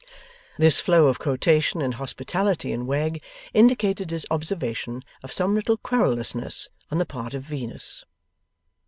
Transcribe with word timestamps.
This 0.57 0.79
flow 0.81 1.05
of 1.09 1.19
quotation 1.19 1.79
and 1.79 1.93
hospitality 1.93 2.71
in 2.71 2.87
Wegg 2.87 3.21
indicated 3.53 4.09
his 4.09 4.25
observation 4.31 5.03
of 5.21 5.31
some 5.31 5.53
little 5.53 5.77
querulousness 5.77 6.69
on 6.89 6.97
the 6.97 7.05
part 7.05 7.35
of 7.35 7.43
Venus. 7.43 8.03